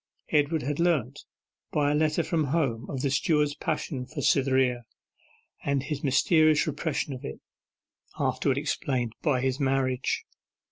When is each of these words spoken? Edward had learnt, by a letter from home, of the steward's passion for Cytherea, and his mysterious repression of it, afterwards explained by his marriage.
Edward 0.31 0.63
had 0.63 0.79
learnt, 0.79 1.25
by 1.71 1.91
a 1.91 1.93
letter 1.93 2.23
from 2.23 2.45
home, 2.45 2.89
of 2.89 3.01
the 3.03 3.11
steward's 3.11 3.53
passion 3.53 4.07
for 4.07 4.19
Cytherea, 4.23 4.83
and 5.63 5.83
his 5.83 6.03
mysterious 6.03 6.65
repression 6.65 7.13
of 7.13 7.23
it, 7.23 7.39
afterwards 8.17 8.57
explained 8.57 9.13
by 9.21 9.41
his 9.41 9.59
marriage. 9.59 10.25